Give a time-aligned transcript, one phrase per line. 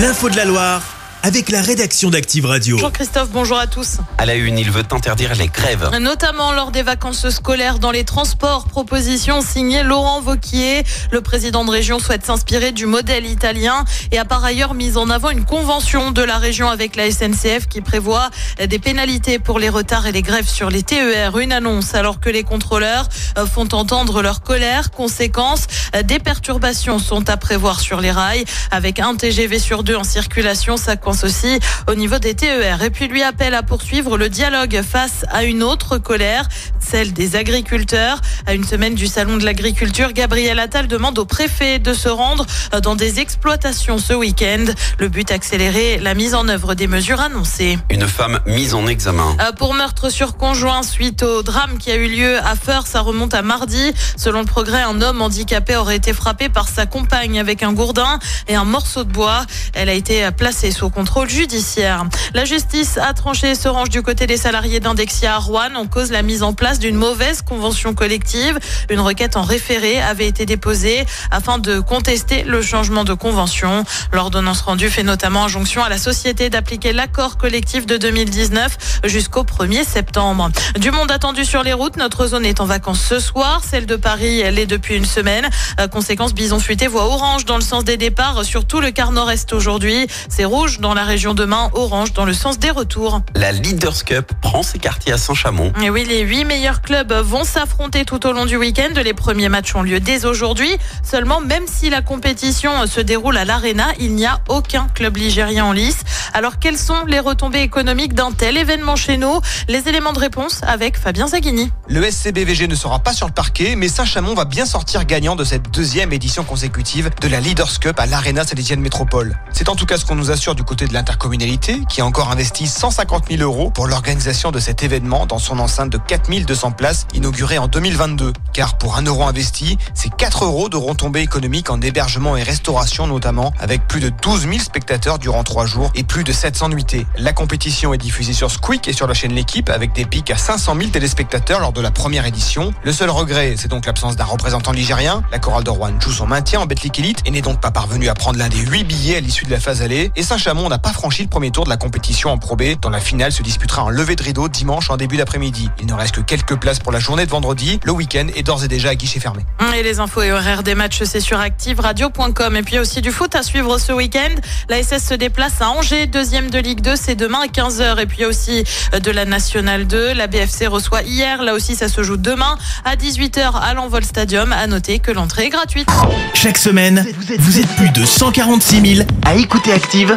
[0.00, 0.89] L'info de la Loire
[1.22, 2.76] avec la rédaction d'Active Radio.
[2.76, 3.98] Bonjour Christophe, bonjour à tous.
[4.16, 5.90] À la une, il veut interdire les grèves.
[6.00, 8.64] Notamment lors des vacances scolaires dans les transports.
[8.64, 10.82] Proposition signée Laurent Vauquier.
[11.10, 15.10] Le président de région souhaite s'inspirer du modèle italien et a par ailleurs mis en
[15.10, 18.30] avant une convention de la région avec la SNCF qui prévoit
[18.64, 21.36] des pénalités pour les retards et les grèves sur les TER.
[21.38, 23.08] Une annonce alors que les contrôleurs
[23.52, 24.90] font entendre leur colère.
[24.90, 25.66] Conséquence,
[26.04, 30.76] des perturbations sont à prévoir sur les rails avec un TGV sur deux en circulation.
[30.78, 32.82] Ça aussi au niveau des TER.
[32.82, 37.36] Et puis lui appelle à poursuivre le dialogue face à une autre colère, celle des
[37.36, 38.20] agriculteurs.
[38.46, 42.46] À une semaine du salon de l'agriculture, Gabriel Attal demande au préfet de se rendre
[42.82, 44.64] dans des exploitations ce week-end.
[44.98, 47.78] Le but accélérer la mise en œuvre des mesures annoncées.
[47.90, 49.36] Une femme mise en examen.
[49.40, 53.00] Euh, pour meurtre sur conjoint suite au drame qui a eu lieu à Feur, ça
[53.00, 53.92] remonte à mardi.
[54.16, 58.18] Selon le progrès, un homme handicapé aurait été frappé par sa compagne avec un gourdin
[58.48, 59.44] et un morceau de bois.
[59.74, 62.04] Elle a été placée sous contrôle judiciaire.
[62.34, 65.70] La justice a tranché ce range du côté des salariés d'Indexia à Rouen.
[65.76, 68.58] On cause la mise en place d'une mauvaise convention collective.
[68.88, 73.84] Une requête en référé avait été déposée afin de contester le changement de convention.
[74.12, 79.84] L'ordonnance rendue fait notamment injonction à la société d'appliquer l'accord collectif de 2019 jusqu'au 1er
[79.84, 80.50] septembre.
[80.78, 81.96] Du monde attendu sur les routes.
[81.96, 83.62] Notre zone est en vacances ce soir.
[83.68, 85.48] Celle de Paris, elle est depuis une semaine.
[85.80, 89.12] Euh, conséquence, Bison Futé voit orange dans le sens des départs sur tout le quart
[89.12, 90.06] nord-est aujourd'hui.
[90.28, 93.20] C'est rouge dans dans la région demain, orange dans le sens des retours.
[93.36, 95.72] La Leaders Cup prend ses quartiers à Saint-Chamond.
[95.80, 98.88] Et oui, les huit meilleurs clubs vont s'affronter tout au long du week-end.
[98.96, 100.68] Les premiers matchs ont lieu dès aujourd'hui.
[101.04, 105.66] Seulement, même si la compétition se déroule à l'Arena, il n'y a aucun club ligérien
[105.66, 106.00] en lice.
[106.34, 109.40] Alors, quelles sont les retombées économiques d'un tel événement chez nous?
[109.68, 111.70] Les éléments de réponse avec Fabien Zaghini.
[111.86, 115.44] Le SCBVG ne sera pas sur le parquet, mais Saint-Chamond va bien sortir gagnant de
[115.44, 119.38] cette deuxième édition consécutive de la Leaders Cup à l'Arena Saint-Étienne Métropole.
[119.52, 122.30] C'est en tout cas ce qu'on nous assure du côté de l'intercommunalité qui a encore
[122.30, 127.06] investi 150 000 euros pour l'organisation de cet événement dans son enceinte de 4200 places
[127.14, 128.32] inaugurée en 2022.
[128.52, 133.06] Car pour un euro investi, c'est 4 euros de retombées économiques en hébergement et restauration
[133.06, 137.06] notamment, avec plus de 12 000 spectateurs durant 3 jours et plus de 700 nuitées.
[137.16, 140.36] La compétition est diffusée sur Squeak et sur la chaîne L'équipe avec des pics à
[140.36, 142.72] 500 000 téléspectateurs lors de la première édition.
[142.82, 145.22] Le seul regret, c'est donc l'absence d'un représentant ligérien.
[145.30, 148.08] La chorale de Rouen joue son maintien en Betclic Elite et n'est donc pas parvenue
[148.08, 150.10] à prendre l'un des 8 billets à l'issue de la phase allée.
[150.16, 152.90] Et Saint-Chamond n'a pas franchi le premier tour de la compétition en Pro B, dont
[152.90, 155.68] la finale se disputera en levée de rideau dimanche en début d'après-midi.
[155.80, 157.80] Il ne reste que quelques places pour la journée de vendredi.
[157.84, 159.44] Le week-end est d'ores et déjà à guichet fermé.
[159.76, 162.56] Et les infos et horaires des matchs, c'est sur activeradio.com.
[162.56, 164.34] Et puis aussi du foot à suivre ce week-end.
[164.68, 168.00] La SS se déplace à Angers, deuxième de Ligue 2, c'est demain à 15h.
[168.00, 170.12] Et puis aussi de la Nationale 2.
[170.12, 174.52] La BFC reçoit hier, là aussi ça se joue demain à 18h à l'Envol Stadium.
[174.52, 175.88] À noter que l'entrée est gratuite.
[176.34, 177.04] Chaque semaine,
[177.38, 180.16] vous êtes, plus de 146 000 à écouter Active